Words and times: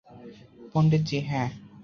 পন্ডিত 0.71 1.01
জী,- 1.05 1.17
হ্যাঁ। 1.29 1.49